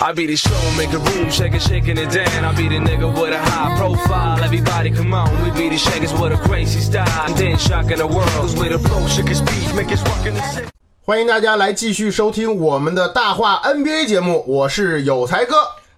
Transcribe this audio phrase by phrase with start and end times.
[0.00, 2.44] I be the show, make a room, shake it, shaking it down.
[2.44, 4.42] I be the nigga with a high profile.
[4.42, 7.06] Everybody come on, we be the shakers with a crazy style.
[7.26, 10.34] And then shocking the world, cause we the flow, shake his speed, make us rockin'
[10.34, 10.68] the city.
[11.02, 15.54] 欢迎大家来继续收听我们的大话 NBA 节目，我是有才哥。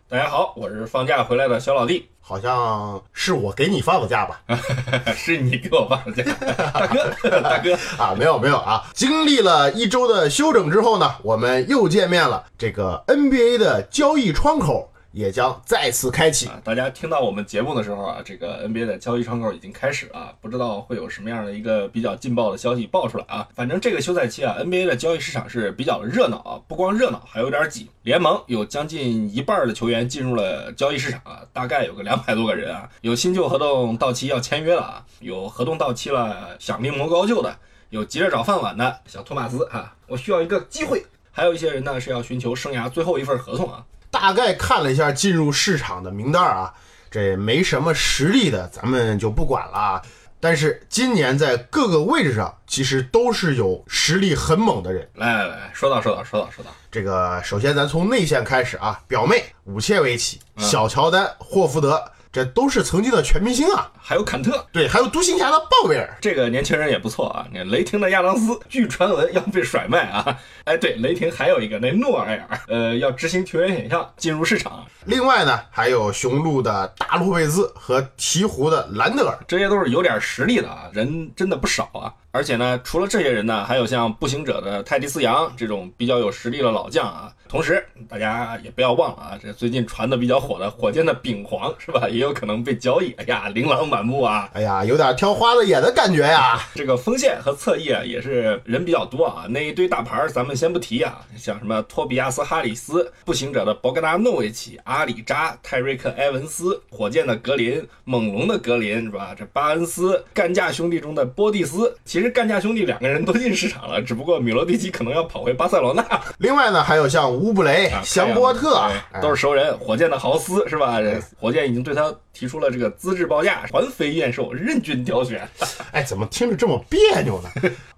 [0.07, 4.39] 大家好，我是放假回来的小老弟，好像是我给你放的假吧？
[5.17, 6.31] 是你给我放的假，
[6.71, 8.83] 大哥，大哥，啊，没有没有啊！
[8.93, 12.45] 经历了一周的休整之后呢，我们又见面了。
[12.55, 16.45] 这个 NBA 的交易窗口也将再次开启。
[16.47, 23.47] 啊，大家听到我们节目的时候啊，这个 NBA 的交易窗口已经开始了，不知道会有什么样的一个比较劲爆的消息爆出来啊。
[23.55, 27.89] 反正这个休赛期啊，NBA 的交易市场是比较热闹啊，不光热闹，还有点挤。
[28.03, 37.57] 联盟有将近一半的球员进入了交易市场啊，大概有个两百多个人啊，有新旧合同到期要签约了啊，有合同到期了想另谋高就的，
[37.89, 41.05] 有急着找饭碗的小托马斯啊，我需要一个机会。
[41.31, 43.83] 还有一些人呢是要寻求生涯最后一份合同啊，
[44.15, 46.73] 大概看了一下进入市场的名单啊，
[47.11, 50.01] 这没什么实力的，咱们就不管了啊。
[50.39, 55.05] 但是今年在各个位置上，其实都是有实力很猛的人。
[55.15, 56.71] 来来来，说到说到说到说到。
[56.89, 62.01] 这个首先咱从内线开始啊，表妹武切维奇、小乔丹、霍福德，
[62.35, 63.89] 这都是曾经的全明星啊。
[63.97, 67.47] 还有坎特，对，还有独行侠的鲍威尔，这个年轻人也不错啊。
[67.49, 70.37] 你看雷霆的亚当斯，据传闻要被甩卖啊。
[70.65, 74.85] 哎，对，雷霆还有一个那诺埃尔，呃，要执行球员选项进入市场。
[75.05, 82.11] 另外呢，还有雄鹿的大洛佩兹和鹈鹕的兰德尔，这些都是有点实力的啊，人真的不少啊。
[82.35, 87.33] 而且呢，除了这些人呢，还有像步行者的泰迪斯杨这种比较有实力的老将啊。
[87.47, 93.11] 同时，大家也不要忘了啊，这最近传的比较火的火箭的丙皇是吧，也有可能被交易。
[93.13, 94.49] 哎呀，琳琅满目啊。
[94.51, 96.59] 哎呀，有点挑花子眼的感觉呀。
[96.73, 99.45] 这个锋线和侧翼啊，也是人比较多啊。
[99.47, 109.33] 那一堆大牌儿咱们先不提啊，像什么托比亚斯·哈里斯、步行者的博格达诺维奇、阿里扎、泰瑞克·埃文斯、火箭的格林、猛龙的格林是吧？
[109.37, 116.05] 这巴恩斯、干架兄弟中的波蒂斯，其实干架兄弟两个人都进市场了，只不过米罗蒂奇可能要跑回巴塞罗那。
[116.39, 119.77] 另外呢，还有像乌布雷、啊香波特，对都是熟人。
[119.77, 120.99] 火箭的豪斯是吧？
[121.39, 125.47] 火箭已经对他提出了这个资质报价，环肥燕瘦，任君挑选。
[125.91, 127.49] 哎，怎么听着这么别扭呢？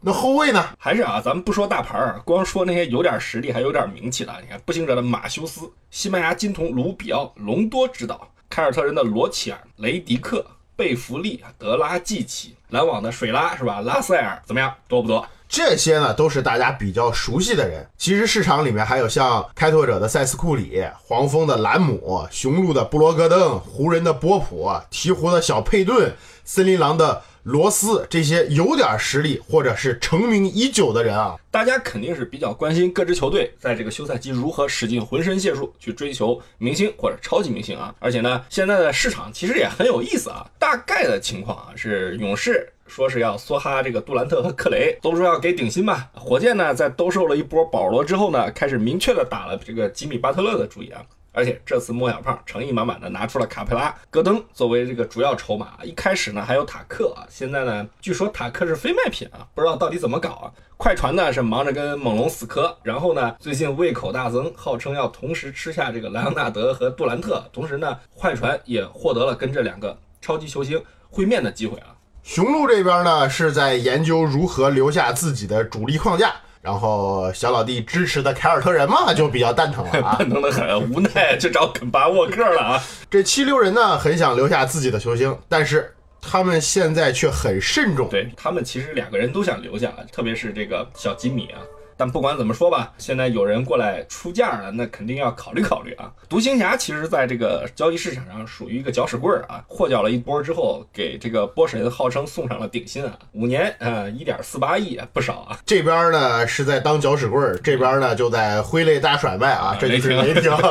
[0.01, 0.63] 那后卫呢？
[0.77, 4.33] 还是啊，咱们不说大牌儿，光说那些有点实力还有点名气的。
[4.41, 10.45] 你看，步行者的马修斯、西班牙金童卢比奥、隆多指导、凯尔特人的罗齐尔、雷迪克、
[10.77, 13.81] 贝弗利、德拉季奇、篮网的水拉是吧？
[13.81, 14.73] 拉塞尔怎么样？
[14.87, 15.27] 多不多？
[15.49, 17.85] 这些呢都是大家比较熟悉的人。
[17.97, 31.37] 其实市场里面还有像开拓者的塞斯库里、黄蜂的兰姆、雄鹿的布罗格登、湖人的波普、鹈鹕的小佩顿、森林狼的罗斯这些有点实力或者是成名已久的人啊。
[31.49, 37.95] 大家肯定是比较关心各支球队在这个休赛期如何使尽浑身解数去追求明星或者超级明星啊！
[37.99, 40.45] 而且呢，现在的市场其实也很有意思啊。
[40.59, 42.69] 大概的情况啊是勇士。
[42.85, 46.09] 说是要梭哈这个杜兰特和克雷，都说要给顶薪吧。
[46.13, 51.01] 火箭呢，在兜售了一波保罗之后呢，开始明确的打了这个吉米巴特勒的主意啊。
[51.37, 55.73] 而且这次莫小胖诚意满满的拿出了卡佩拉、戈登作为这个主要筹码。
[55.83, 60.51] 一开始呢还有塔克啊，现在呢据说塔克是非卖品啊，不知道到底怎么搞啊。
[60.77, 71.93] 快船呢是忙着跟猛龙死磕，然后呢最近胃口大增，号称要同时吃下这个莱昂纳德和杜兰特，同时呢快船也获得了跟这两个超级球星会面的机会啊。
[72.23, 82.83] 雄鹿这边呢是在研究如何留下自己的主力框架，然后小老弟支持的凯尔特人嘛就比较蛋疼了啊，蛋疼的很，无奈就找肯巴沃克了啊。
[83.09, 88.09] 这七六人呢很想留下自己的球星，但是他们现在却很慎重。
[88.09, 91.61] 对他们其实两个人都想留下，特别是这个小吉米啊。
[91.97, 96.11] 但不管怎么说吧，现在有人过来出价了，那肯定要考虑考虑啊。
[96.29, 105.59] 独行侠其实在这个交易市场上属于一个搅屎棍儿啊，获缴了一波之后，给这个波神号称送上了顶薪啊，五年呃一点四八亿啊，不少啊。
[105.65, 110.51] 这边呢是在当搅屎棍儿，这边呢就在挥泪大甩卖啊，这就是雷霆。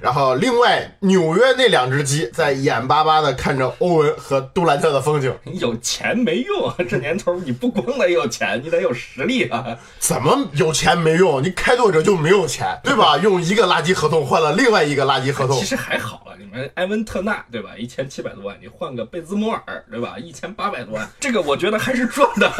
[0.00, 5.34] 然后另外纽约那两只鸡在眼巴巴的看着欧文和杜兰特的风景。
[5.44, 9.76] 你有钱没用，这年头你不光得有钱，你得有实力啊！
[9.98, 11.42] 怎么有钱没用？
[11.42, 13.16] 你开拓者就没有钱，对吧？
[13.22, 15.64] 用一个垃圾合同换了另外一个垃圾合同其。
[15.64, 17.70] 实还好了，你们埃文特纳对吧？
[17.76, 20.16] 一千七百多万，你换个贝兹摩尔对吧？
[20.18, 22.50] 一千八百多万，这个我觉得还是赚的。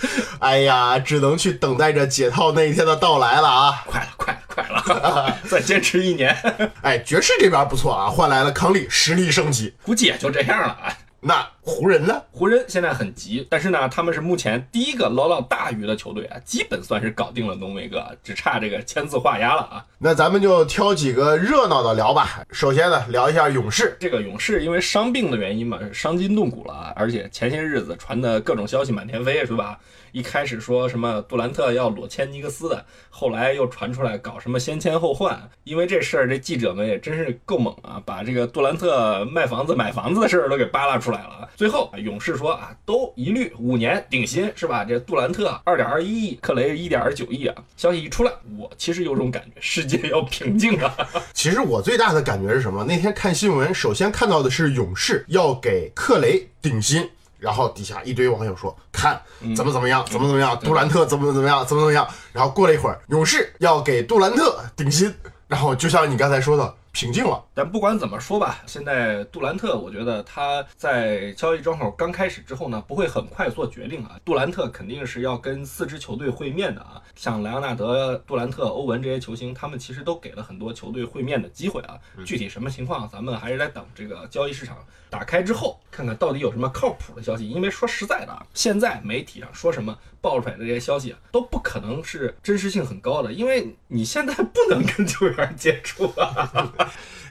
[0.40, 3.82] 哎呀，只能去等待着解套那一天的到来了啊！
[3.86, 6.36] 快了，快了，快了， 再坚持一年，
[6.82, 9.74] 哎，爵士这边不错啊，换来了康利，实力升级。
[9.82, 10.92] 估计也就这样了啊。
[11.20, 12.22] 那湖人呢？
[12.32, 19.84] 湖人现在很急，但是呢，他们是目前第一个捞到大鱼的球队啊，基本算是搞定了浓眉哥，只差这个签字画押了啊。
[19.98, 22.42] 那咱们就挑几个热闹的聊吧。
[22.50, 23.98] 首先呢，聊一下勇士。
[24.00, 29.78] 这个勇士因为伤病的原因嘛，伤筋动骨了啊，而且前些日子传的各种消息满天飞，是吧？
[30.12, 41.46] 一开始说什么杜兰特要裸签尼克斯的，后来又传出来搞什么先签后换，因为这事儿，这记者们也真是够猛啊，把这个杜兰特卖房子买房子的事儿都给扒拉出来了。
[41.58, 44.84] 最后勇士说啊，都一律五年顶薪，是吧？
[44.84, 47.54] 这杜兰特二点二一亿，克雷一点二九亿啊。
[47.76, 50.94] 消息一出来，我其实有种感觉，世界要平静了。
[51.34, 52.84] 其实我最大的感觉是什么？
[52.84, 57.10] 那天看新闻，首先看到的是勇士要给克雷顶薪，
[57.40, 59.20] 然后底下一堆网友说看
[59.56, 62.06] 怎么怎么样，怎么怎么样，杜兰特怎么怎么样，怎么怎么样。
[62.32, 65.12] 然后过了一会儿，勇士要给杜兰特顶薪，
[65.48, 67.40] 然后就像你刚才说的，平静了。
[67.54, 74.18] 但不管怎么说吧，现在杜兰特，我觉得他在交易窗口刚开始之后呢，不会很快做决定啊。
[74.24, 81.96] 杜兰特肯定是要跟四支球队会面的啊，像莱昂纳德、杜兰特、欧文这些球星，他们其实都给了很多球队会面的机会啊。
[82.24, 84.76] 具体什么情况，咱们还是在等这个交易市场
[85.08, 87.48] 打开之后，看看到底有什么靠谱的消息。
[87.48, 96.72] 因为说实在的啊，现在媒体上说什么爆出来的这些消息啊，都不可能是真实性很高的，因为你现在不能跟球员接触啊。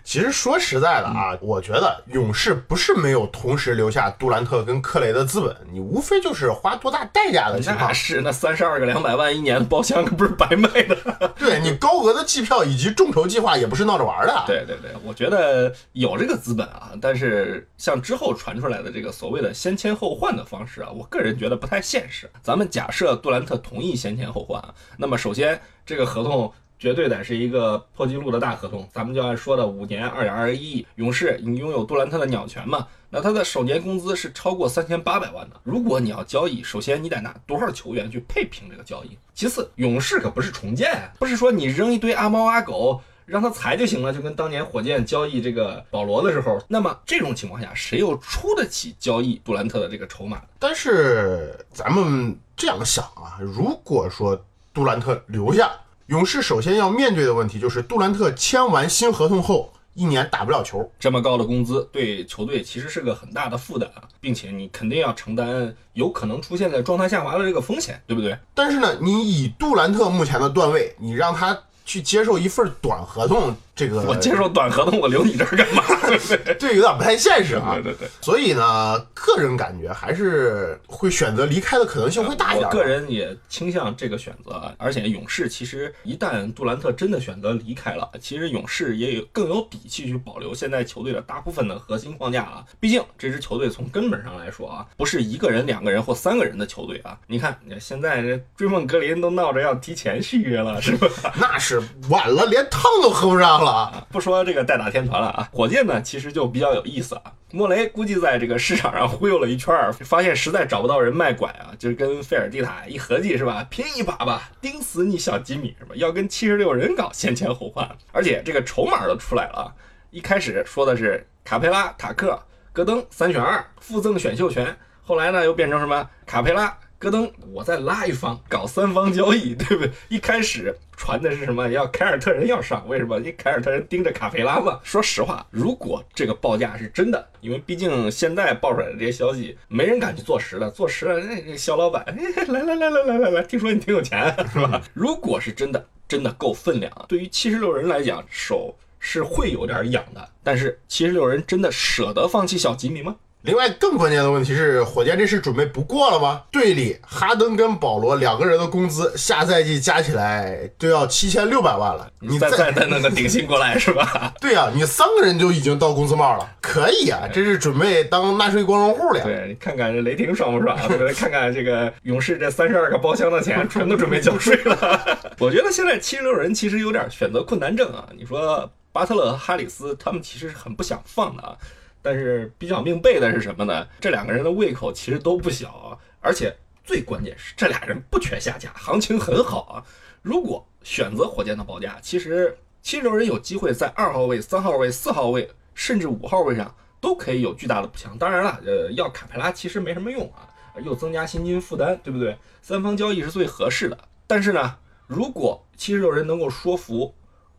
[0.04, 7.94] 其实说实在的啊，我觉得勇士不是没有同时留下杜兰特跟克雷的资本，你无非就是花多大代价的情况那。
[7.94, 10.95] 是那三十二个两百万一年的包厢可不是白卖的。
[11.38, 14.44] 对你高额的机票以及众筹计划也不是闹着玩的。
[14.48, 22.30] 对对对，我觉得有这个资本啊，但是像之后传出来的这个所谓的先签后换的方式啊，我个人觉得不太现实。
[22.42, 26.54] 咱们假设杜兰特同意先签后换啊，那么首先这个合同。
[26.79, 32.88] 绝对得是一个破纪录的大合同，咱们就按说的五年二点二一亿，勇士你拥有杜兰特的鸟权嘛？
[33.09, 35.56] 那他的首年工资是超过三千八百万的。
[35.63, 39.18] 如果你要交易，首先你得拿多少球员去配平这个交易？
[39.33, 43.01] 其次，勇士可不是重建，不是说你扔一堆阿猫阿狗。
[43.27, 50.41] 让他裁就行了，就跟当年火箭交易这个保罗的时候，那么这种情况下，谁又出得起交易杜兰特的这个筹码？
[50.57, 54.41] 但是咱们这样想啊，如果说
[54.73, 55.69] 杜兰特留下，
[56.07, 60.89] 勇士首先要面对的问题就是杜兰特签完新合同后一年打不了球。
[60.98, 68.38] 这么高的工资对球队其实是个很大的负担啊，并且你肯定要承担有可能出现在状态下滑的这个风险，对不对？
[68.54, 75.83] 但是呢，你以杜兰特目前的段位，你让他去接受一份短合同，这个我接受短合同，我留你这儿干嘛？
[76.09, 76.56] 对不对？
[76.59, 77.75] 这有点不太现实啊。
[77.75, 78.07] 对对对。
[78.21, 82.68] 所以呢，个人感觉还是会选择离开的可能性会大一点。
[82.68, 92.65] 我个人也倾向这个选择啊，而且勇士其实一旦杜兰特真的选择离开了，其实勇士也有更有底气去保留现在球队的大部分的核心框架啊。
[92.80, 97.15] 毕竟这支球队从根本上来说啊，不是一个人、两个人或三个人的球队啊。
[97.27, 101.07] 你看，现在这追梦格林都闹着要提前续约了，是吧？
[101.39, 103.67] 那是晚了，连汤都喝不上了。
[103.69, 107.33] 啊不说这个代打天团了啊，火箭呢其实就比较有意思啊。
[107.52, 115.95] 莫雷估计在这个市场上忽悠了一圈，发现实在找不到人卖拐啊，就是跟费尔蒂塔一合计是吧，拼一把吧，盯死你小吉米是吧？
[115.95, 119.74] 要跟七十六人搞先签后换，而且这个筹码都出来了啊。
[120.12, 122.38] 一开始说的是卡佩拉、塔克、
[122.74, 126.78] 戈登三选二，附赠选秀权，后来呢又变成什么卡佩拉。
[126.99, 129.92] 戈登，我再拉一方搞三方交易，对不对？
[130.09, 131.69] 一开始传的是什么？
[131.69, 133.18] 要凯尔特人要上，为什么？
[133.19, 134.80] 因为凯尔特人盯着卡佩拉嘛。
[134.83, 140.71] 说实话，如果这个报价是真的，因为毕竟现在爆出来的这些消息，没人敢去做实了。
[140.71, 144.81] 做实了，那那小老板，哎，来来来来来来来，听说你挺有钱，是吧？
[144.95, 150.30] 如果是真的，真的够分量啊，对于七十六人来讲，手是会有点痒的。
[150.44, 153.18] 但是七十六人真的舍得放弃小吉米吗？
[153.47, 156.44] 另外，更关键的问题是，火箭这是准备不过了吗？
[156.51, 162.11] 队里哈登跟保罗两个人的工资，下赛季加起来都要七千六百万了。
[162.19, 164.33] 你再再再弄个顶薪过来 是吧？
[164.42, 169.23] 对呀、你三个人就已经到工资帽了，可以啊，这是准备当纳税光荣户了呀。
[169.23, 170.77] 对，你看看这雷霆爽不爽？
[170.89, 171.13] 对 不对？
[171.13, 175.18] 看看这个勇士这三十二个包厢的钱， 全都准备交税了。
[175.39, 178.09] 我觉得现在七十六人其实有点选择困难症啊。
[178.18, 181.56] 你说巴特勒和哈里斯他们其实是很不想放的啊。
[182.01, 183.87] 但是比较命背的是什么呢？
[183.99, 189.83] 这两个人的胃口其实都不小啊，而且最关键是这俩人不缺下家，行情很好啊。
[190.21, 198.18] 如果选择火箭的报价，其实七十六人有机会在二号位、三号位、四号位，甚至五号位上都可以有巨大的补强。
[198.18, 200.47] 当然了，呃，要卡佩拉其实没什么用啊，
[200.83, 202.37] 又增加薪金负担，对不对？
[202.61, 203.97] 三方交易是最合适的。
[204.25, 207.13] 但是呢，如果七十六人能够说服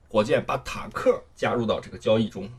[0.09, 2.50] 火箭把塔克加入到这个交易中，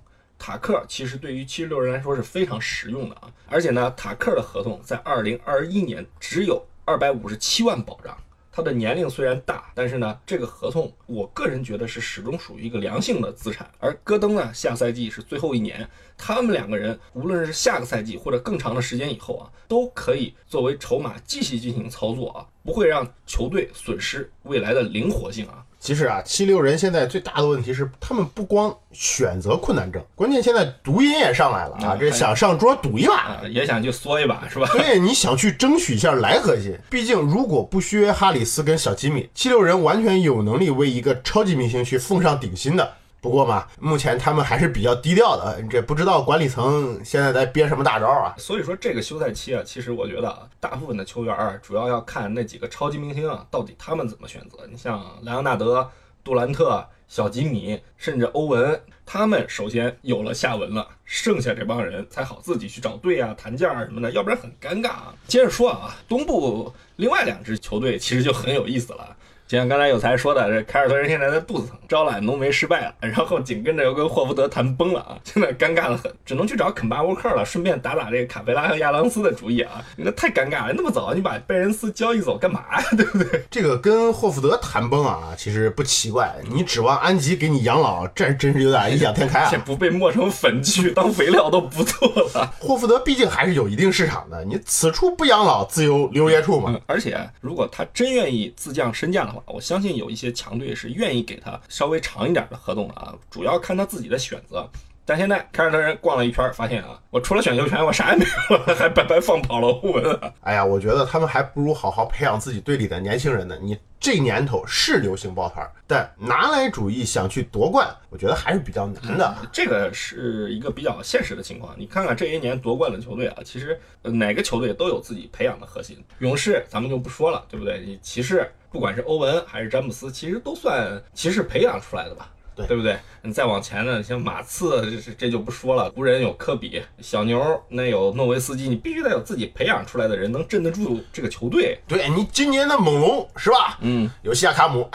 [0.50, 3.32] 塔克其实对于七十六人来说是非常实用的啊。
[3.48, 8.18] 而且呢，塔克的合同在二零二一年只有二百五十七万保障。
[8.52, 13.70] 他的年龄虽然大，但是呢，这个合同我个人觉得是始终属于一个良性的资产。
[13.78, 15.88] 而戈登呢，下赛季是最后一年，
[16.18, 25.64] 他们两个人无论是下个赛季或者更长的时间以后啊，都可以作为筹码继续进行操作啊，不会让球队损失未来的灵活性啊。
[25.80, 31.96] 其实啊，七六人现在最大的问题是，他们不光选择困难症，关键现在毒瘾也上来了啊！
[31.98, 34.68] 这想上桌赌一把，啊，也想去缩一把，是吧？
[34.74, 36.78] 对，你想去争取一下莱核心。
[36.90, 42.96] 毕竟，如果不削哈里斯跟小吉米，七六人完全有能力为一个超级明星去奉上顶薪的。
[43.22, 48.34] 不过嘛，目前他们还是比较低调的，这不知道管理层现在在憋什么大招啊？
[48.38, 54.66] 所以说这个休赛期啊，其实我觉得啊，大部分的球员儿主要要看那几个超级明星啊，到底他们怎么选择。
[54.72, 55.90] 你像莱昂纳德、
[56.24, 65.14] 杜兰特、小吉米，甚至欧文，他们首先有了下文了，剩下这帮人才好自己去找队啊、谈价啊什么的，要不然很尴尬啊。
[65.28, 69.18] 接着说啊，东部另外两支球队其实就很有意思了。
[69.50, 83.44] 就像刚才有才说的，这凯尔特人现在的肚子疼，招揽浓眉失败了，然后紧跟着又跟霍福德谈崩了啊，现在尴尬的很，只能去找肯巴沃克了，顺便打打这个卡佩拉和亚当斯的主意啊，那太尴尬了，那么早你把贝恩斯交易走干嘛呀， 对不对？
[83.50, 92.54] 这个跟霍福德谈崩啊，其实不奇怪，你指望安吉给你养老，这真是有点异想天开啊， 不被磨成粉去当肥料都不错了。
[92.62, 96.70] 霍福德毕竟还是有一定市场的，你此处不养老，自有留爷处嘛。
[96.72, 100.20] 嗯，而且如果他真愿意自降身价的话，我相信有一。
[100.20, 104.70] 些强队是愿意给他稍微长一点的合同的啊，主要看他自己的选择。
[105.10, 110.20] 但现在凯尔特人逛了一圈，发现啊，我除了选秀权，我啥也没有了， 还白白放跑了欧文。
[110.42, 113.58] 哎呀，我觉得他们还不如好好培养自己队里的年轻人呢。
[113.60, 119.36] 你这年头是流行抱团，但拿来主义想去夺冠，我觉得还是比较难的。
[119.52, 121.74] 这个是一个比较现实的情况。
[121.76, 125.98] 你看看这些年夺冠的球队啊，其实哪个球队都有自己培养的核心。
[126.20, 127.80] 勇士咱们就不说了，对不对？
[127.84, 132.30] 你骑士不管是欧文还是詹姆斯，其实都算骑士培养出来的吧。
[132.68, 132.98] 对不对？
[133.22, 135.90] 你再往前呢，像马刺，这这就不说了。
[135.92, 141.78] 湖人有科比，小牛那有诺维斯基，你必须得有自己培养出来的人，能镇得住这个球队。
[141.88, 143.78] 对你今年的猛龙是吧？
[143.82, 144.90] 嗯，有西亚卡姆，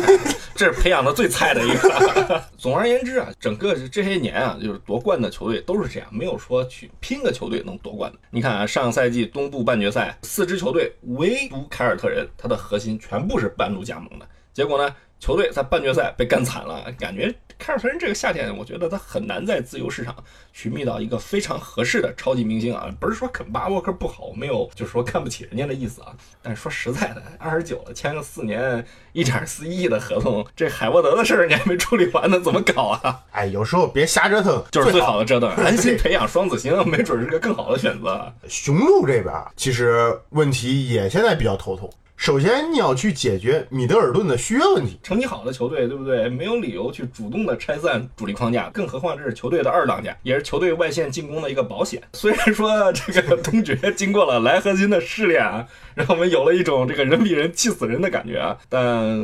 [0.56, 2.42] 这是培养的最菜的一个。
[2.56, 8.18] 总而言之啊，整个这些年啊，就是夺冠的球队都是这样，没有说去拼个球队能夺冠的。
[8.30, 14.94] 你看啊，上赛季东部半决赛四支球队，唯独凯尔特人，他的核心全部是半路加盟的，结果呢？
[15.18, 20.14] 球队在半决赛被干惨了，感觉凯尔特人这个夏天，我觉得他很难在自由市场
[20.52, 22.94] 寻觅到一个非常合适的超级明星啊！
[23.00, 26.14] 不是说肯巴沃克不好，没有就是说看不起人家的意思啊。
[26.42, 33.24] 但是说实在的， 二十九了，签个四年一点四亿的合同，这海沃德的事儿你还没处理完呢，怎么搞啊？
[33.32, 38.30] 哎，有时候别瞎折腾，就是最好的折腾，安心培养双子星，没准是个更好的选择。
[38.48, 41.90] 雄鹿这边其实问题也现在比较头痛。
[42.16, 44.98] 首先，你要去解决米德尔顿的续约问题。
[45.02, 46.28] 成绩好的球队，对不对？
[46.30, 52.02] 没有理由去主动的拆散主力框架，更何况这是球队的二当家，也是球队外线进攻的一个保险。
[52.14, 58.80] 虽然说这个东决经过了莱核心的试炼啊，让我们有了一种这个人比人气死人的感觉啊，但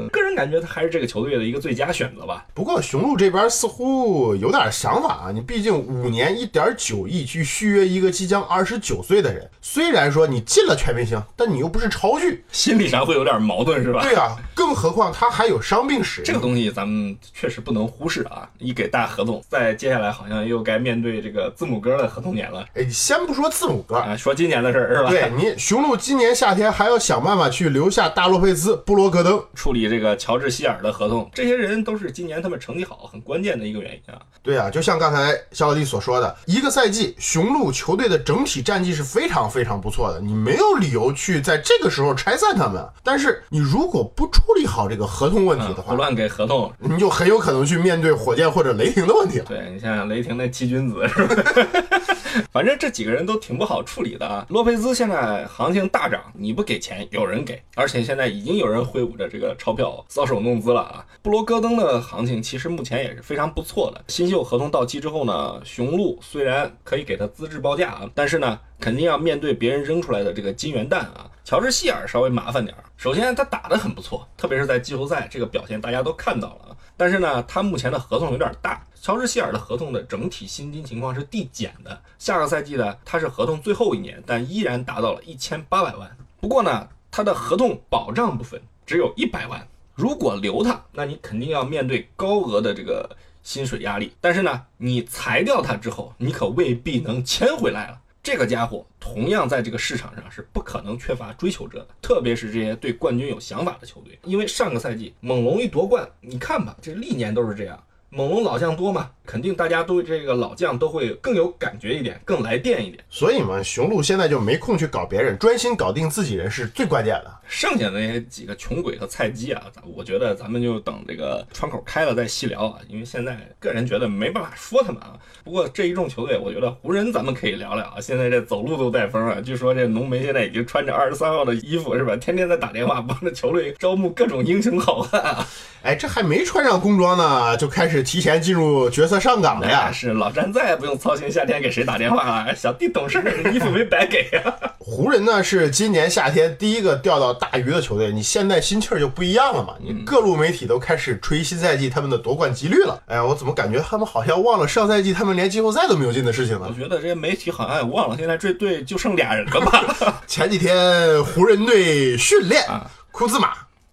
[0.08, 2.46] 个人感觉他还是这个球队的一个最佳选择吧。
[2.52, 12.88] 不过雄鹿这边似乎有点想法啊，你毕竟五年一点九亿去续约一个即将二十九岁的人，虽然说你进了全明星，但你又不是超巨，心理。
[12.88, 14.02] 必然会有点矛盾，是吧？
[14.02, 18.48] 对啊，更何况他还有伤病史，这个东西咱们确实不能忽视啊！
[18.58, 22.64] 一给大合同，再接下来好像又该面对这个字母哥的合同年了。
[22.74, 25.10] 哎，先不说字母哥啊，说今年的事儿是吧？
[25.10, 31.30] 对 你，雄鹿今年夏天还要想办法去留下大洛佩兹、布罗格登，处理这个乔治希尔的合同。
[31.32, 34.20] 这些人都是今年他们成绩好很关键的一个原因啊。
[34.42, 42.71] 对啊，就像刚才肖老弟所说的，一个赛季雄鹿球队的整体战绩是非常非常不错的，你没有理由去在这个时候拆散他们。
[42.72, 42.84] 们。
[43.04, 49.44] 但是你如果不处理好这个合同问题的话，胡乱给合同，你就很有可能去面对火箭或者雷霆的问题了。
[49.44, 51.44] 对你像想雷霆那七君子是吧？
[52.50, 54.46] 反正这几个人都挺不好处理的啊。
[54.48, 61.04] 洛佩兹现在行情大涨，你不给钱，有人给，而且现在已经有人挥舞着这个钞票搔首弄姿了啊。
[61.20, 64.02] 布罗戈登的行情其实目前也是非常不错的。
[64.08, 71.28] 新秀合同到期之后呢，雄鹿虽然可以给他资质报价啊，但是呢，肯定要面对别人扔出来的这个金元蛋啊。
[71.44, 76.76] 乔治希尔稍微麻烦点儿，首先他打得很不错，特别是在季后赛这个表现大家都看到了啊。
[76.96, 78.84] 但是呢，他目前的合同有点大。
[78.94, 86.16] 乔治希尔的合同的整体薪金情况是递减的，下个赛季呢，他是合同最后一年，但依然达到了一千八百万。
[86.40, 94.14] 不过呢，他的合同保障部分只有一百万，如果留他，那你肯定要面对高额的这个薪水压力。
[94.20, 97.98] 但是呢，你裁掉他之后，你可未必能签回来了。
[98.22, 104.16] 这个家伙同样在这个市场上是不可能缺乏追求者的，特别是这些对冠军有想法的球队。
[104.22, 107.82] 因为上个赛季猛龙一夺冠，你看吧，这历年都是这样。
[108.14, 113.02] 猛龙老将多嘛，肯定大家对这个老将都会更有感觉一点，更来电一点。
[113.08, 117.32] 所以嘛，雄鹿现在就没空去搞别人，专心搞定自己人是最关键的。
[117.48, 119.62] 剩下的那些几个穷鬼和菜鸡啊，
[119.96, 125.14] 我觉得咱们就等这个窗口开了再细聊啊，因为现在个人觉得没办法说他们啊。
[125.42, 127.94] 不过这一众球队，我觉得湖人咱们可以聊聊啊。
[127.98, 132.14] 现在这走路都带风啊，据说这浓眉现在已经穿着二十三号的衣服是吧？
[132.16, 135.48] 天天在打电话帮着球队招募各种英雄好汉啊。
[135.82, 139.90] 哎，这还没穿上工装呢，就开始提前进入角色上岗了呀。
[139.92, 144.54] 是老詹再也不用操心夏天给谁打电话了， 小弟懂事，衣服没白给呀。
[144.78, 149.74] 湖人呢是今年夏天第一个钓到大鱼的球队，你现在心气儿就不一样了嘛。
[149.80, 153.00] 你各路媒体都开始吹新赛季他们的夺冠几率了。
[153.06, 156.66] 哎呀，我怎么感觉他们好像忘了上赛季他们连季后赛都没有进的事情呢？
[156.68, 160.22] 我觉得这些媒体好像也忘了，现在这队就剩俩人了吧？
[160.26, 162.64] 前几天湖人队训练，
[163.12, 163.52] 库兹马、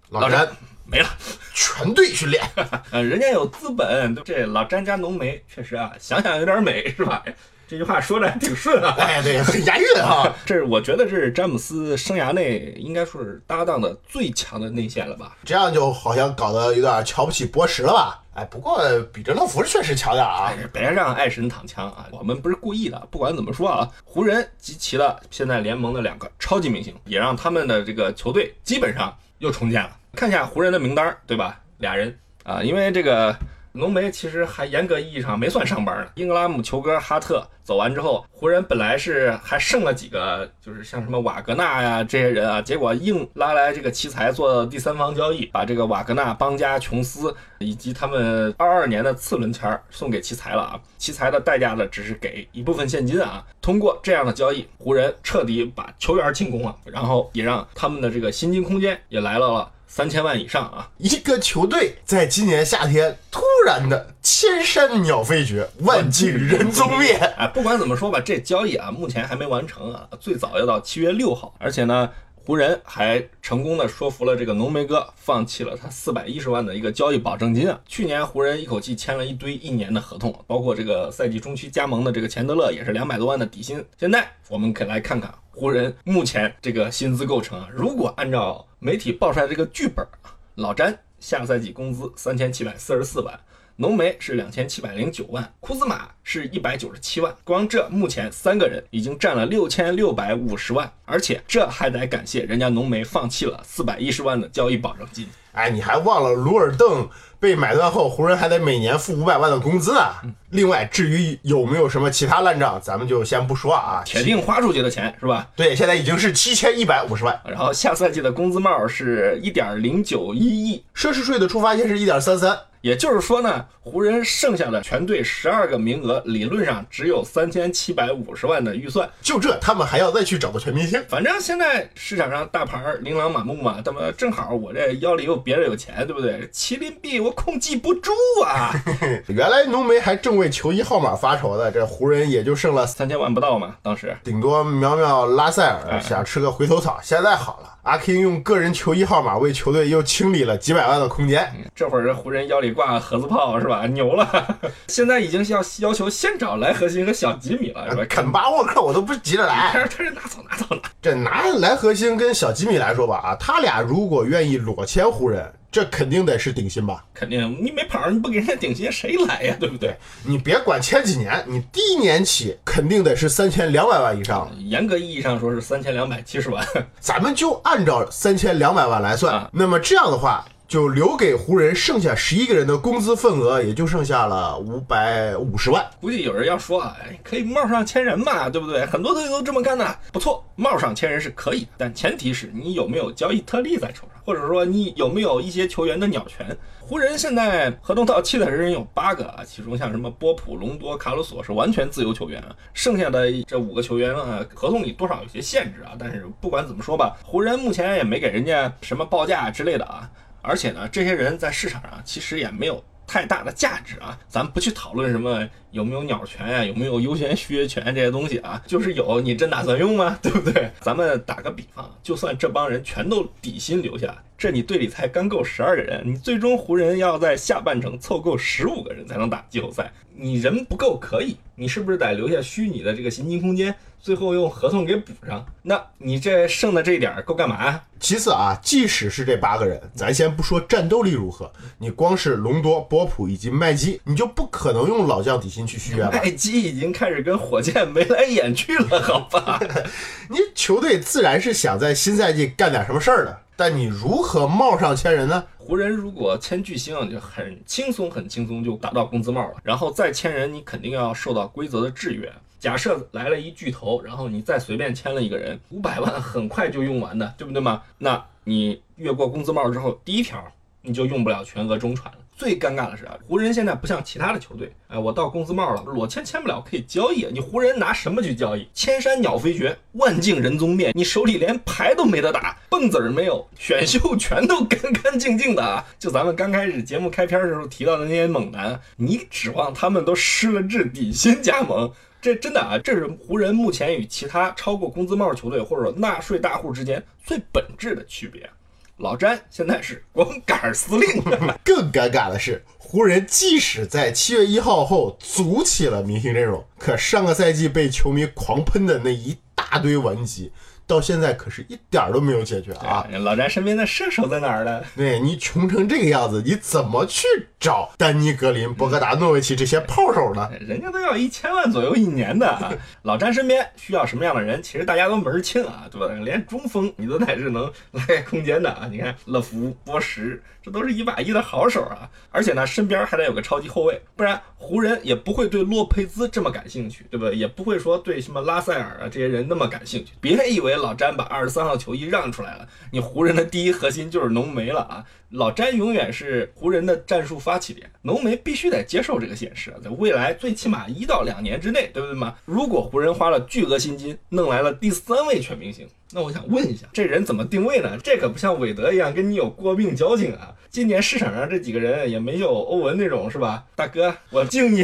[0.10, 0.48] 老詹
[0.90, 1.10] 没了。
[1.54, 2.44] 全队训练，
[2.92, 7.24] 呃，人家有资本，这老詹家浓眉确实啊，想想有点美，是吧？
[7.68, 10.34] 这句话说的还挺顺啊，哎，对，很押韵啊。
[10.44, 15.38] 这是我觉得这是詹姆斯生涯内应该说是搭档的最强的内线了吧？
[15.46, 18.24] 这样就好像搞得有点瞧不起波什了吧？
[18.34, 18.82] 哎，不过
[19.14, 22.98] 比德勒福确实强点啊，别让爱神躺枪啊，我们不是故意的。
[23.12, 29.92] 不管怎么说啊，湖人集齐了现在联盟的两个超级明星，也让他们的这个球队基本上又重建了。
[30.14, 31.60] 看一下湖人的名单，对吧？
[31.78, 33.36] 俩人啊，因为这个
[33.72, 36.08] 浓眉其实还严格意义上没算上班呢。
[36.16, 50.82] 英格拉姆、球哥、哈特走完之后，湖人本来是还剩了几个，就是像什么瓦格纳呀这些人啊，结果硬拉来这个奇才做第三方交易，把这个瓦格纳、邦加、琼斯以及他们二二年的次轮签送给奇才了啊。
[50.98, 53.46] 奇才的代价呢，只是给一部分现金啊。
[53.62, 59.72] 通过这样的交易，湖人彻底把球员进攻了，然后也让他们的这个薪金空间也来到了。
[59.92, 60.88] 三千万以上啊！
[60.98, 67.16] 一个球队在今年夏天突然的千山鸟飞绝，万径人踪灭。
[67.38, 71.56] 哎，不管怎么说吧，这交易啊，目前还没完成啊，最早要到七月六号。
[71.58, 72.08] 而且呢，
[72.46, 77.78] 湖人还成功的说服了这个浓眉哥，放弃了他四百一十万的一个交易保证金啊。
[77.88, 83.84] 去年湖人一口气签了一堆一年的合同，包括这个赛季中期加盟的这个钱德勒也是两百多万的底薪。
[84.00, 90.08] 现在我们可以来看看湖人目前这个薪资构成啊，如果按照媒体爆出来这个剧本，
[90.56, 93.38] 老詹下赛季工资三千七百四十四万，
[93.82, 105.26] 浓眉是两千七百零九万，库兹马是一百九十七万，光这目前三个人已经占了六千六百五十万，而且这还得感谢人家浓眉放弃了四百一十万的交易保证金。
[105.54, 110.02] 哎，你还忘了鲁尔邓被买断后，湖人还得每年付五百万的工资呢。
[110.50, 114.04] 另外，至于有没有什么其他烂账，咱们就先不说啊。
[114.06, 115.48] 铁定花出去的钱是吧？
[115.56, 117.42] 对，现在已经是七千一百五十万。
[117.46, 122.58] 然后下赛季的工资帽是一点零九一亿，奢侈税的触发线是一点三三。
[122.82, 129.10] 也就是说呢，湖人剩下的全队十二个名额，理论上只有三千七百五十万的预算。
[129.22, 131.04] 就这，他们还要再去找个全明星。
[131.10, 136.48] 反正现在市场上大牌琳琅满目嘛，他们正好我这腰里又别着有钱，对不对？
[136.54, 138.12] 麒麟臂我控制不住
[138.46, 138.72] 啊！
[139.28, 147.76] 原来浓眉还正为球衣号码发愁的，这湖人也就剩了三千万不到嘛，当时顶多苗苗拉塞尔想吃个回头草，现在好了。
[147.90, 151.52] 阿 King 用个人球衣号码为球队又清理了几百万的空间。
[151.74, 153.88] 这会儿这湖人腰里挂盒子炮是吧？
[153.88, 154.60] 牛了！
[154.88, 158.06] 现在已经要要求先找莱核心和小吉米了是吧？
[158.08, 160.82] 肯巴沃克我都不急着来，他是拿走拿走了。
[161.02, 167.04] 这拿莱核心跟小吉米来说吧啊，他俩如果愿意裸签湖人，这肯定得是顶薪吧？
[167.14, 169.56] 肯定你没跑，你不给人家顶薪，谁来呀？
[169.60, 169.96] 对不对？
[170.24, 174.50] 你别管前几年，你第一年起肯定得是三千两百万以上。
[174.60, 176.66] 严格意义上说是三千两百七十万。
[177.00, 185.84] 咱们就按照三千两百万来算，啊那么这样的话，就留给湖人剩下十一个人的工资份额也就剩下了五百五十万。
[186.00, 188.86] 估计有人要说啊，可以帽上签人嘛，对不对？
[188.86, 196.56] 很多队都这么干的，不错，帽上签人是可以，但前提是你有没有交易特例在手上，或者说你有没有一些球员的鸟权。
[196.80, 205.94] 湖人现在合同到期的人有八个啊，其中像什么波普、隆多、卡鲁索是完全自由球员啊，剩下的这五个球员啊，合同里多少有些限制啊。
[205.98, 210.08] 但是不管怎么说吧，湖人目前也没给人家什么报价之类的啊，
[210.42, 220.18] 而且呢，这些人在市场上其实也没有太大的价值啊，咱不去讨论什么有没有鸟权呀、有没有优先续约权这些东西啊，就是有，你真打算用吗？
[220.22, 220.70] 对不对？
[220.82, 235.46] 咱们打个比方，就算这帮人全都底薪留下，这你队里才刚够十二个人，你最终湖人要在下半程凑够十五个人才能打季后赛，你人不够可以，你是不是得留下虚拟的这个薪金空间，最后用合同给补上？
[235.62, 237.84] 那你这剩的这一点儿够干嘛呀？
[238.00, 246.12] 其次啊，即使是这八个人，咱先不说战斗力如何，你光是隆多、波普以及麦基，你就不可能用老将底薪去续约了？
[246.12, 249.60] 麦基已经开始跟火箭眉来眼去了，好吧？
[250.30, 255.44] 你球队自然是想在新赛季干点什么事儿的，但你如何帽上签人呢？
[255.58, 259.58] 湖人如果签巨星，就很轻松，很轻松就达到工资帽了。
[259.62, 262.32] 然后再签人，你肯定要受到规则的制约。
[262.60, 267.82] 假设来了一巨头，然后你再随便签了一个人，五百万很快就用完的，对不对嘛？
[267.98, 270.44] 那你越过工资帽之后，第一条
[270.82, 272.20] 你就用不了全额中传了。
[272.36, 277.26] 最尴尬的是啊，湖人现在不像其他的球队，哎，我到工资帽了，裸签签不了，可以交易。
[277.34, 278.66] 你湖人拿什么去交易？
[278.74, 285.86] 千山鸟飞绝，万径人踪灭，你手里连牌都没得打，蹦子儿没有，选秀全都干干净净的啊！
[286.00, 291.92] 就咱们刚开始节目开篇的时候提到的那些猛男，你指望他们都失了智底薪加盟？
[292.22, 298.50] 这真的啊，这是湖人目前与其他超过工资帽球队或者说纳税大户之间最本质的区别。
[298.98, 301.24] 老詹现在是光杆儿司令，
[301.64, 310.52] 更尴尬的是，湖人即使在七月一号后组起了明星阵容，可上个赛季被球迷狂喷的那一大堆顽疾，
[310.86, 313.08] 到现在可是一点儿都没有解决啊！
[313.22, 314.84] 老詹身边的射手在哪儿呢？
[314.98, 317.26] 对你穷成这个样子，你怎么去
[317.60, 320.50] 找丹尼格林、博格达诺维奇这些炮手呢？
[320.62, 322.72] 人家都要一千万左右一年的啊！
[323.04, 324.64] 老詹身边需要什么样的人？
[324.64, 326.08] 其实大家都门清啊，对吧？
[326.24, 328.88] 连中锋你都得是能拉开空间的啊！
[328.90, 332.10] 你看乐福、波什，这都是一把一的好手啊！
[332.32, 337.30] 而且呢，身边还得有个超级后卫，不然湖人也不会对洛佩兹这么感兴趣，对吧？
[337.30, 340.14] 也不会说对什么拉塞尔啊这些人那么感兴趣。
[340.22, 345.04] 别以为老詹把二十三号球衣让出来了，你湖人的第一核心就是浓眉了啊！
[345.32, 352.36] 老詹永远是湖人的战术发起点，浓眉必须得接受这个现实，在未来最起码一到两年之内，对不对嘛？
[352.46, 357.98] 如果湖人花了巨额薪金弄来了第三位全明星，那我想问一下，这人怎么定位呢？
[358.04, 360.54] 这可不像韦德一样跟你有过命交情啊！
[360.70, 363.64] 今年市场上这几个人也没有欧文那种是吧？
[363.76, 364.82] 大哥，我敬你。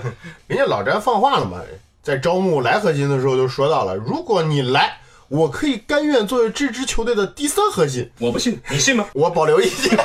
[0.46, 1.62] 人家老詹放话了嘛，
[2.02, 4.98] 在招募来核心的时候就说到了，如果你来，
[5.28, 9.08] 我可以甘愿作为这支球队的第三核心，我不信，你信吗？
[9.14, 9.98] 我保留意见。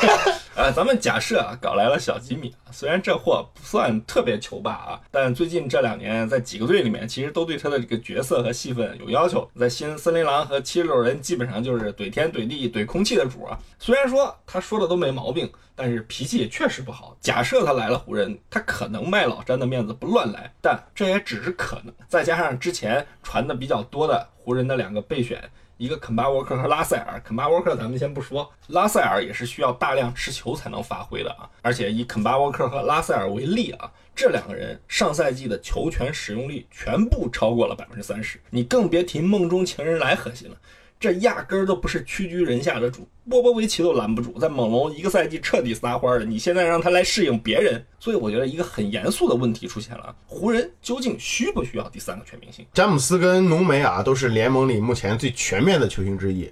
[0.58, 9.48] 呃，咱们假设啊，搞来了小吉米，虽然这货不算特别球霸啊，但最近这两年在几个队里面，其实都对他的这个角色和戏份有要求。
[9.56, 13.56] 在新森林狼和七十六人，基本上就是怼天怼地怼空气的主啊。
[13.78, 17.16] 虽然说他说的都没毛病，但是脾气也确实不好。
[17.22, 21.94] 假设他来了湖人，他可能卖老詹的面子不乱来，但这也只是可能。
[22.08, 25.40] 再加上之前传的比较多的湖人的两个备选。
[25.78, 31.50] 一个肯巴沃克和拉塞尔，肯巴沃克咱们先不说，拉塞尔也是需要大量持球才能发挥的啊。
[31.62, 40.58] 而且以肯巴沃克和拉塞尔为例啊，这两个人上赛季的球权使用率全部超过了百分之三十，你更别提梦中情人来核心了。
[41.00, 52.66] 这压根儿都不是屈居人下的主，波波维奇都拦不住，在猛龙一个赛季彻底撒欢了，你现在让他来适应别人，所以我觉得一个很严肃的问题出现了：湖人究竟需不需要第三个全明星？
[52.74, 56.52] 詹姆斯跟浓眉啊，都是联盟里目前最全面的球星之一。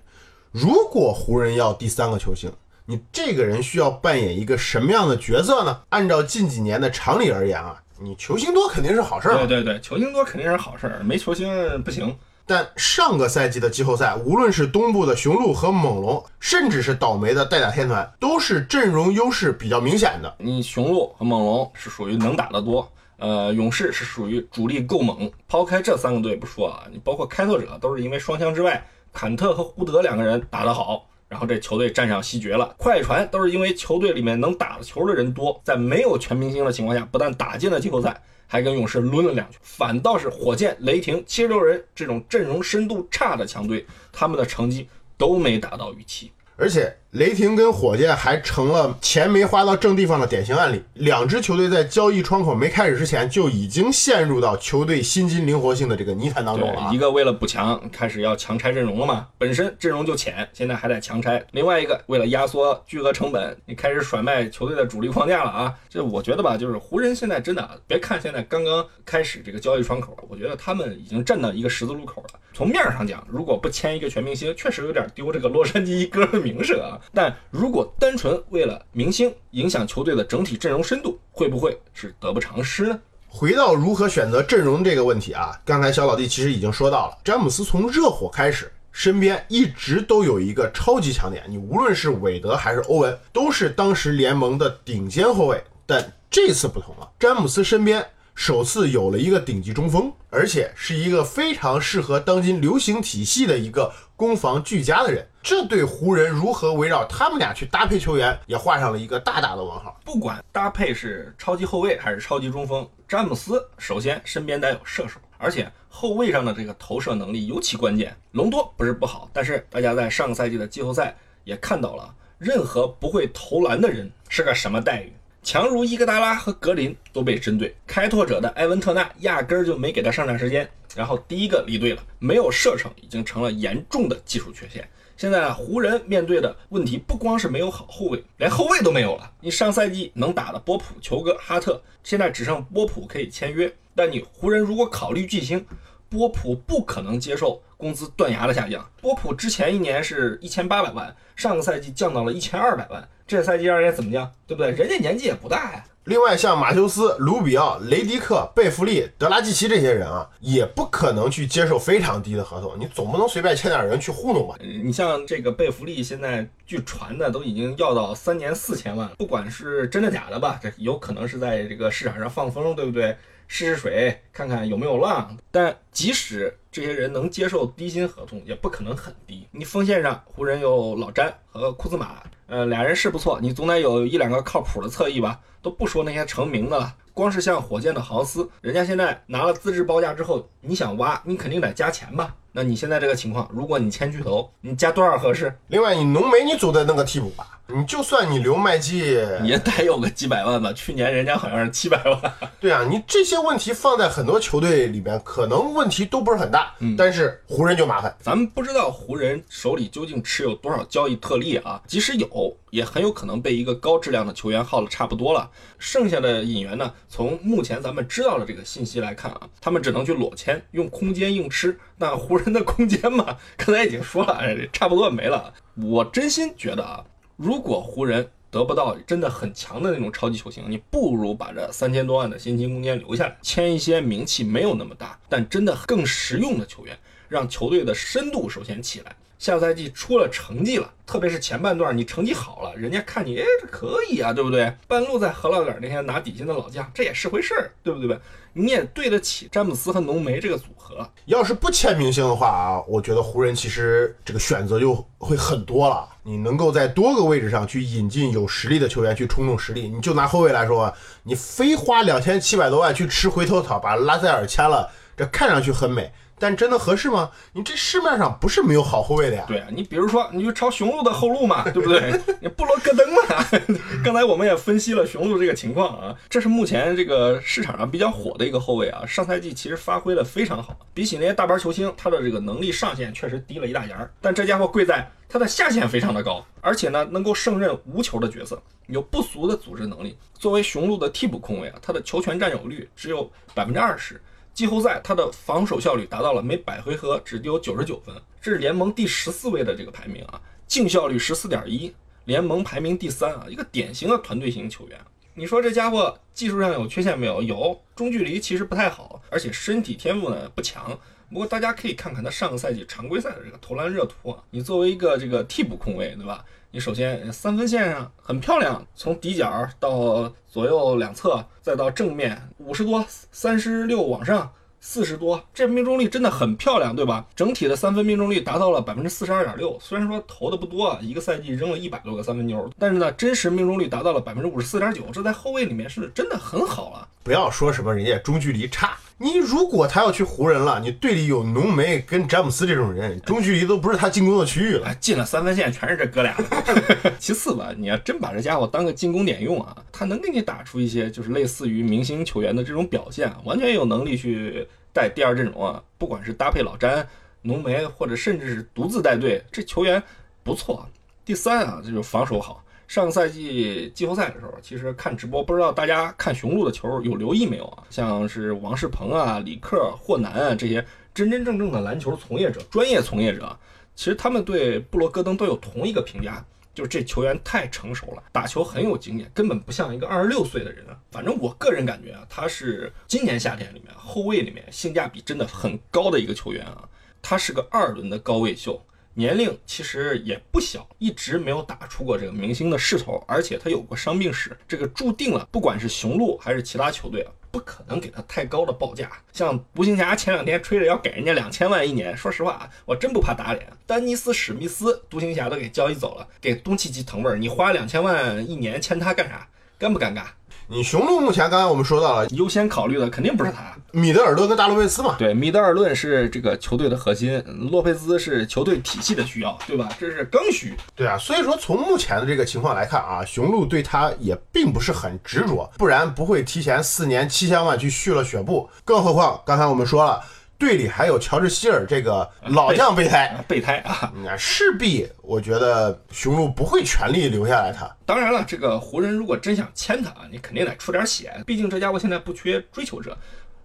[0.51, 2.51] 如果湖人要第三个球星，
[2.86, 5.81] 你这个人需要扮演一个什么样的角色呢？
[5.89, 9.38] 按照近几年的常理而言啊，你球星多肯定是好事儿。
[9.38, 12.15] 对对对，球星多肯定是好事儿，没球星不行。
[12.47, 20.36] 但上个赛季的季后赛，无论是东部的雄鹿和猛龙，甚至是倒霉的代打天团，都是阵容优势比较明显的。
[20.38, 25.31] 你雄鹿和猛龙是属于能打得多，呃，勇士是属于主力够猛。
[25.47, 32.74] 抛开这三个队不说啊，你包括开拓者都是因为双枪之外，坎特和胡德两个人打得好，然后这球队站上西决了。
[32.78, 39.58] 快船都是因为球队里面能打的球的人多，在没有全明星的情况下，不但打进了季后赛，还跟勇士抡了两球。
[39.62, 46.32] 反倒是火箭、雷霆、七十六人这种阵容深度差的强队，他们的成绩都没达到预期。
[46.58, 50.84] 而且雷霆跟火箭还成了钱没花到正地方的典型案例。
[50.95, 56.97] 两支球队在交易窗口没开始之前，就已经陷入到球队薪金灵活性的这个泥潭当中了，一！
[56.97, 61.41] 个为了补强，开始要强拆阵容了嘛，本身阵容就浅，现在还得强拆。
[61.51, 65.73] 另外一个，为了压缩巨额成本，你开始甩卖球队的主力框架了啊！
[65.89, 72.28] 这我觉得吧，就是湖人现在真的，别看现在刚刚开始这个交易窗口，我觉得他们已经站到一个十字路口了。
[72.54, 76.99] 从面上讲，如果不签一个全明星，确实有点丢这个洛杉矶一哥的名声啊。
[77.13, 83.00] 但如果单纯为了明星影响球队的整体阵容深度，会不会是得不偿失呢？
[83.28, 95.62] 回到如何选择阵容这个问题啊，刚才小老弟其实已经说到了，詹姆斯从热火开始，身边一直都有一个超级强点，你无论是韦德还是欧文，都是当时联盟的顶尖后卫。
[95.86, 105.28] 但这次不同了，詹姆斯身边首次有了一个顶级中锋，而且是一个非常适合当今流行体系的一个攻防俱佳的人。
[105.45, 109.95] 这对湖人如何围绕他们俩去搭配球员，也画上了一个大大的问号。
[110.03, 118.17] 不管搭配是超级后卫还是超级中锋，詹姆斯首先身边得有射手，而且后卫上的这个投射能力尤其关键。
[118.31, 125.13] 隆多不是不好，但是大家在上个赛季的季后赛也看到了，任何不会投篮的人是个什么待遇。
[125.43, 130.67] 强如伊戈达拉和格林都被针对，开拓者的埃文特纳压根儿就没给他上场时间。
[130.95, 134.89] 然后第一个离队了，没有射程已经成了严重的技术缺陷。
[135.17, 139.32] 现在啊，湖人面对的问题不光是没有好后卫，连后卫都没有了。
[139.39, 143.73] 你上赛季能打的波普、球哥、哈特，现在只剩波普可以签约。
[143.95, 145.65] 但你湖人如果考虑巨星，
[146.10, 148.86] 波普不可能接受工资断崖的下降。
[149.01, 154.30] 波普之前一年是一千八百万，上个赛季降到了一千二百万，这赛季让人家怎么样？
[154.45, 154.71] 对不对？
[154.71, 155.86] 人家年纪也不大呀。
[156.06, 162.76] 另外，像马修斯、卢比奥、雷迪克、贝弗利、德拉季奇这些人啊，也不可能去接受非常低的合同。
[162.80, 164.56] 你总不能随便签点人去糊弄吧？
[164.62, 173.18] 你像这个贝弗利，现在据传的都已经要到三年四千万了，不管是真的假的吧，这有可能是在这个市场上放风，对不对？
[173.48, 175.36] 试试水，看看有没有浪。
[175.52, 179.48] 但即使这些人能接受低薪合同，也不可能很低。
[179.50, 185.40] 你锋线上，湖人有老詹和库兹马，呃，俩人是不错，你总得有一两个靠谱的侧翼吧？
[185.62, 192.36] 都不说那些成名的了，光是像火箭的豪斯，人家现在拿了资质报价之后，你想挖，你肯定得加钱吧？
[192.52, 195.58] 那你现在这个情况，如果你签巨头，你加多少合适？
[195.68, 197.48] 另外，你浓眉你总得弄个替补吧？
[197.68, 199.00] 你就算你留麦基，
[199.44, 200.72] 也得有个几百万吧。
[200.72, 202.34] 去年人家好像是七百万。
[202.60, 206.64] 对啊，你这些问题放在很多球队里边，可能问题都不是很大，
[206.97, 208.15] 但是湖人就麻烦。
[208.19, 215.49] 咱们不知道湖人手里究竟持有多少交易特例啊，即使有，也很有可能被一个高质量的球员耗的差不多了。
[215.80, 221.78] 剩下的引援呢，从目前咱们知道的这个信息来看啊，他们只能去裸签，用空间硬吃。
[221.97, 225.54] 那湖人的空间嘛， 刚才已经说了，哎差不多没了。
[225.75, 227.04] 我真心觉得啊，
[227.36, 239.13] 如果湖人得不到真的很强的那种超级球星，你不如把这三千多万的薪金空间留下来，签一些名气没有那么大，但真的更实用的球员，让球队的深度首先起来。
[239.38, 244.74] 下赛季出了成绩了，特别是前半段你成绩好了，人家看你，哎，这可以啊，对不对？
[244.88, 248.17] 半路再何老点那些拿底薪的老将，这也是回事儿，对不对？
[248.54, 251.06] 你也对得起詹姆斯和浓眉这个组合。
[251.26, 256.08] 要是不签明星的话啊，我觉得湖人其实这个选择就会很多了。
[256.24, 259.89] 你能够在多个位置上去引进有实力的球员去冲冲实力。
[259.89, 260.91] 你就拿后卫来说，
[261.24, 267.32] 你非花两千七百多万去吃回头草，把拉塞尔签了，这看上去很美，但真的合适吗？
[267.54, 269.45] 你这市面上不是没有好后卫的呀。
[269.48, 272.12] 对啊，你比如说，你就抄雄鹿的后路嘛，对不对？
[272.41, 273.45] 你布罗格登嘛，
[274.04, 279.06] 刚才我们也分析了雄鹿这个情况啊，这是目前这个市场上比较火的一个后卫啊。
[279.06, 284.12] 上赛季其实发挥的非常好，比起那些大牌球星，他的这个能力上限确实低了一大截儿。
[284.19, 290.17] 但这家伙贵在他的下限非常的高，而且呢，能够胜任无球的角色，有不俗的组织能力。
[290.38, 294.21] 作为雄鹿的替补控卫啊，他的球权占有率只有百分之二十。
[294.56, 304.98] 季后赛他的防守效率达到了每百回合只丢九十九分，这是联盟第十四位的这个排名啊，净效率十四点一，联盟排名第三啊，一个典型的团队型球员。
[305.34, 307.44] 你说这家伙技术上有缺陷没有？
[307.44, 310.98] 有，中距离其实不太好，而且身体天赋呢不强。
[311.30, 316.46] 不过大家可以看看他上个赛季常规赛的这个投篮热图啊，你作为一个这个替补控卫，对吧？
[316.76, 327.26] 你首先三分线上很漂亮，从底角到左右两侧，再到正面五十多、三十六往上，四十多，这命中率真的很漂亮，对吧？
[327.34, 337.08] 整体的三分命中率达到了百分之四十二点六，虽然说投的不多啊，一个赛季扔了一百多个三分球，但是呢，真实命中率达到了百分之五十四点九，这在后卫里面是真的很好了。
[337.26, 344.86] 不要说什么人家中距离差，你如果他要去湖人了，你队里有浓眉跟詹姆斯这种人，中距离都不是他进攻的区域了。
[344.86, 346.38] 哎，进了三分线全是这哥俩。
[347.18, 355.82] 其次吧，你要真把这家伙当个进攻点用啊，他能给你打出一些就是类似于明星球员的这种表现，完全有能力去带第二阵容啊。
[355.98, 357.08] 不管是搭配老詹、
[357.42, 360.04] 浓眉，或者甚至是独自带队，这球员
[360.44, 360.88] 不错。
[361.26, 362.64] 第三啊，这就是防守好。
[362.88, 367.84] 上赛季季后赛的时候，其实看直播，不知道大家看雄鹿的球有留意没有啊？
[367.89, 373.58] 像是王仕鹏啊、李克、霍南啊这些真真正正的篮球从业者、专业从业者，
[373.95, 380.95] 其实他们对布罗戈登都有同一个评价，就是这球员太成熟了，打球很有经验，根本不像一个二十六岁的人啊。
[381.12, 386.88] 反正我个人感觉啊，他是今年夏天里面后卫里面性价比真的很高的一个球员啊。
[387.21, 388.80] 他是个二轮的高位秀。
[389.17, 399.10] 年龄其实也不小，一直没有打出过这个明星的势头，而且他有过伤病史，这个注定了，不管是雄鹿还是其他球队啊，不可能给他太高的报价。
[399.32, 403.65] 像独行侠前两天吹着要给人家两千万一年，说实话啊，我真不怕打脸。
[403.88, 409.47] 丹尼斯史密斯，独行侠都给交易走了，给东契奇腾味儿，你花两千万一年签他干啥？
[409.80, 410.25] 尴不尴尬？
[410.67, 419.88] 你雄鹿目前刚才我们说到了优先考虑的肯定不是他，米德尔顿跟大洛佩斯嘛，对，米德尔顿是这个球队的核心，洛佩兹是球队体系的需要，对吧？
[419.99, 420.73] 这是刚需。
[420.95, 428.67] 对啊，所以说从目前的这个情况来看啊，雄鹿对他也并不是很执着，不然不会提前四年七千万去续了雪布。
[428.84, 430.19] 更何况刚才我们说了，
[430.58, 437.89] 队里还有乔治希尔这个老将备胎， 备胎啊，那势必我觉得雄鹿不会全力留下来他。
[438.06, 443.18] 当然了，这个湖人如果真想签他啊，你肯定得出点血，毕竟这家伙现在不缺追求者。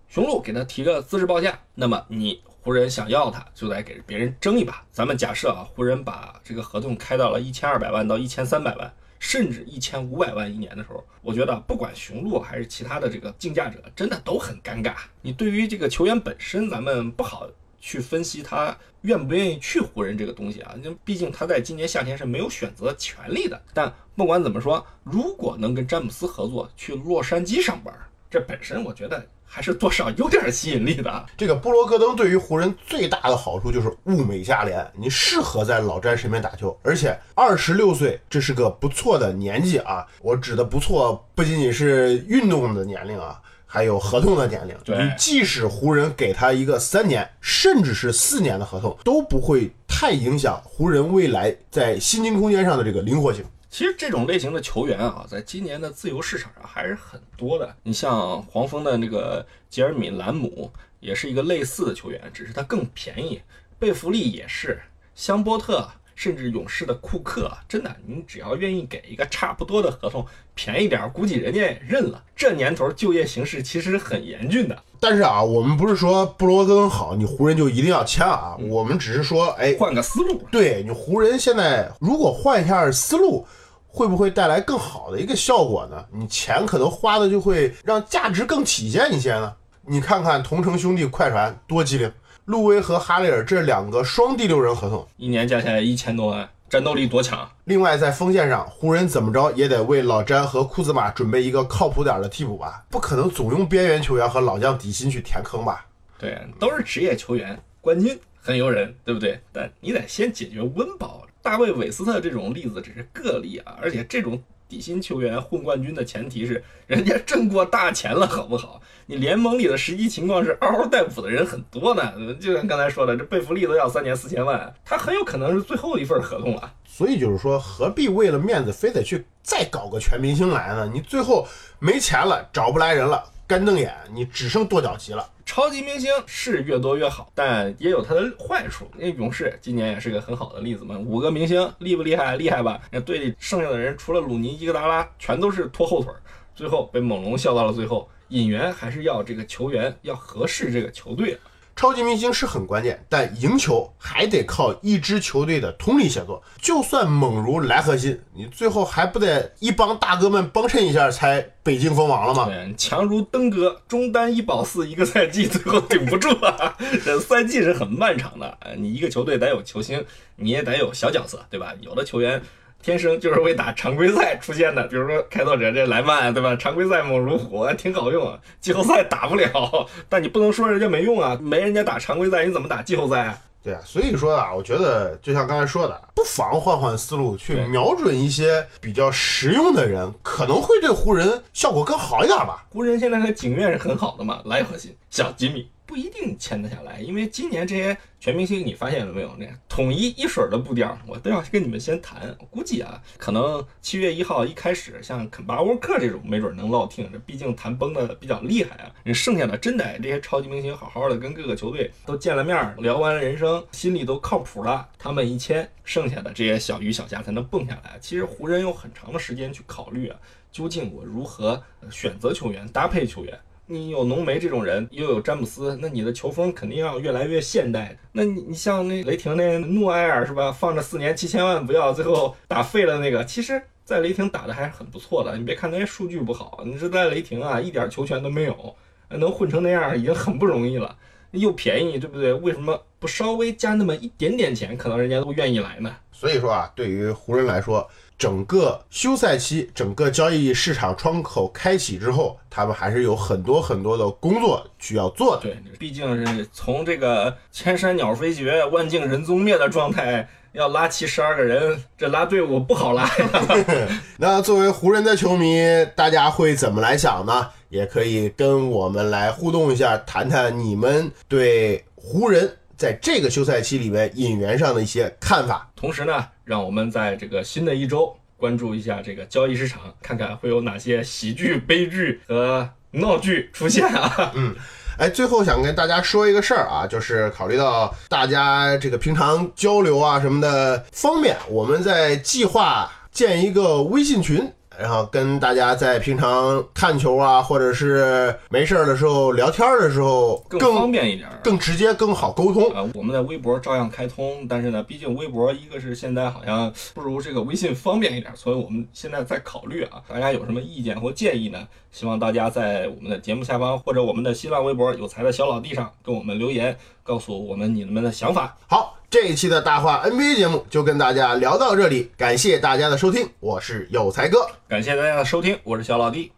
[0.09, 4.83] 雄鹿给他提个资质报价，那么你湖人想要他，就得给别人争一把。
[4.91, 14.95] 咱们假设啊，湖人把这个合同开到了一千二百万到一千三百万，甚至一千五百万一年的时候，我觉得不管雄鹿还是其他的这个竞价者，真的都很尴尬。
[15.23, 17.47] 你对于这个球员本身，咱们不好
[17.79, 23.63] 去分析他愿不愿意去湖人这个东西啊，因为毕竟他在今年夏天是没有选择权利的。
[23.73, 27.95] 但不管怎么说，如果能跟詹姆斯合作去洛杉矶上班，
[28.31, 31.27] 这本身我觉得还是多少有点吸引力的啊。
[31.37, 40.07] 这个布罗格登对于湖人最大的好处就是物美价廉，你适合在老詹身边打球，而且二十六岁这是个不错的年纪啊。
[40.23, 44.77] 我指的不错，不仅仅是运动的年龄啊，还有合同的年龄。
[44.85, 53.45] 对你即使湖人给他一个三年，甚至是四年的合同，都不会太影响湖人未来在薪金空间上的这个灵活性。
[53.71, 57.77] 其实这种类型的球员啊，在今年的自由市场上还是很多的。
[57.85, 63.41] 你像黄蜂的那个杰尔米·兰姆，也是一个类似的球员，只是他更便宜。
[63.79, 64.83] 贝弗利也是，
[65.15, 72.23] 香波特，甚至勇士的库克，真的，你只要愿意给一个差不多的合同，便宜点儿，估计人家也认了。
[72.35, 78.57] 这年头就业形势其实很严峻的，但是啊，我们不是说布罗戈登好，你湖人就一定要签啊。
[78.59, 80.45] 我们只是说，哎，换个思路。
[80.51, 83.47] 对你湖人现在如果换一下思路，
[83.93, 86.05] 会不会带来更好的一个效果呢？
[86.13, 89.53] 你钱可能花的就会让价值更体现一些呢。
[89.85, 92.13] 你看看同城兄弟快船多机灵，
[92.45, 95.05] 路威和哈雷尔这两个双第六人合同。
[95.17, 97.51] 一年加起来一千多万，战斗力多强！
[97.65, 105.85] 另外在锋线上，湖人怎么着也得为老詹和库兹马准备一个靠谱点的替补吧，不可能总用边缘球员和老将底薪去填坑吧？
[106.17, 109.41] 对，都是职业球员，冠军很诱人，对不对？
[109.53, 111.23] 但你得先解决温饱。
[111.43, 118.81] 大卫·韦斯特这种例子只是个例啊，而且这种底薪球员混冠军的前提是人家挣过大钱了，好不好？
[119.07, 126.73] 你联盟里的实际情况是嗷嗷待哺的人很多呢，就像刚才说的，这贝弗利都要三年四千万，他很有可能是最后一份合同了。
[126.85, 130.91] 所以就是说，何必为了面子非得去再搞个全明星来呢？
[130.93, 131.49] 你最后
[131.79, 135.29] 没钱了，找不来人了，干瞪眼，你只剩跺脚级了。
[135.45, 138.89] 超级明星是越多越好，但也有它的坏处。
[138.97, 142.37] 那勇士今年也是个很好的例子嘛，五个明星厉不厉害？
[142.37, 142.81] 厉害吧？
[142.93, 146.13] 那队里剩下的人除了鲁尼、伊戈达拉，全都是拖后腿，
[146.55, 148.09] 最后被猛龙笑到了最后。
[148.29, 151.37] 引援还是要这个球员要合适这个球队。
[151.81, 156.43] 超级明星是很关键，但赢球还得靠一支球队的通力协作。
[156.61, 162.51] 就算猛如莱核心，你最后还不得一帮大哥们帮衬一下，才北京封王了吗？
[162.77, 166.77] 强如登哥，中单一保四一个赛季，最后顶不住啊！
[167.03, 170.05] 这赛季是很漫长的，你一个球队得有球星，
[170.37, 171.73] 你也得有小角色，对吧？
[171.81, 172.43] 有的球员
[172.83, 174.87] 天生就是为打常规赛出现的。
[174.89, 176.57] 比如说开拓者这莱曼，对吧？
[176.57, 178.39] 常规赛猛如虎，挺好用啊。
[178.61, 183.39] 季后赛打不了，但你不能说人家没用啊，没人家打常规赛，你怎么打季后赛啊？
[183.63, 192.65] 对啊，所以说啊，我觉得就像刚才说的，不妨换换思路，去瞄准一些比较实用的人，可能会对湖人效果更好一点吧。
[192.71, 199.35] 湖人现在和景院是很好的嘛，莱核心小吉米不一定签得下来，因为今年这些全明星你发现了没有？
[199.41, 202.33] 那统一一水儿的步调，我都要跟你们先谈。
[202.39, 208.95] 我估计啊，可能七月一号一开始，像肯巴沃克这种没准能落听，这毕竟谈崩的比较厉害啊。
[209.13, 217.99] 剩下的真得这些超级明星好好的跟各个球队都见了面，聊完了人生，心里都靠谱了，他们一签，剩下的这些小鱼小虾才能蹦下来。
[218.01, 220.17] 其实湖人有很长的时间去考虑啊，
[220.53, 221.61] 究竟我如何
[221.91, 223.37] 选择球员、搭配球员。
[223.71, 227.97] 你有浓眉这种人，又有詹姆斯，那你的球风肯定要越来越现代。
[228.11, 230.51] 那你你像那雷霆那诺埃尔是吧？
[230.51, 235.39] 放着四年七千万不要，最后打废了那个，其实，在雷霆打的还是很不错的。
[235.39, 238.75] 你别看那些数据不好，你是在雷霆啊，一点球权都没有，
[239.09, 240.97] 能混成那样已经很不容易了。
[241.31, 242.33] 又便宜，对不对？
[242.33, 245.95] 为什么不稍微加那么一点点钱，可能人家都愿意来呢？
[246.11, 247.89] 所以说啊，对于湖人来说，
[248.21, 255.45] 整个休赛期、整个交易市场窗口开启之后，他们还是有很多很多的工作需要做的。
[255.45, 263.31] 对，毕竟是从这个千山鸟飞绝、万径人踪灭的状态，要拉齐十二个人，这拉队伍不好拉呀。
[264.19, 265.59] 那作为湖人的球迷，
[265.97, 267.49] 大家会怎么来想呢？
[267.71, 275.71] 也可以跟我们来互动一下，谈谈你们对湖人在这个休赛期里面引援上的一些看法。
[275.77, 284.33] 同时呢，让我们在这个新的一周关注一下这个交易市场，看看会有哪些喜剧、 悲剧和闹剧出现啊。
[284.35, 284.57] 嗯
[284.97, 294.51] 哎，最后想跟大家说一个事儿啊，就是考虑到大家这个平常交流啊什么的方便，我们在计划建一个微信群。
[294.81, 301.39] 然后跟大家在平常看球啊，或者是没事儿的时候聊天的时候，更更方便一点儿。
[301.45, 302.65] 更直接、更好沟通。
[302.73, 311.69] 呃，我们的微博照样开通，但是呢，毕竟微博一个是现在好像不如这个微信方便一点，所以我们现在在考虑啊，大家有什么意见或建议呢？
[311.93, 318.57] 希望大家在我们的节目下方或者我们的新浪微博“有才的小老弟”上跟我们留言，告诉我们你们的想法。
[318.67, 324.47] 好，这一期的大话 NBA 节目就跟大家聊到这里，感谢大家的收听，我是有才哥。
[324.69, 326.31] 感谢大家的收听，我是小老弟。